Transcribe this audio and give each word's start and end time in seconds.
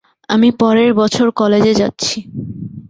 আমি 0.29 0.49
পরের 0.59 0.91
বছর 0.93 1.27
কলেজে 1.31 1.73
যাচ্ছি। 1.73 2.17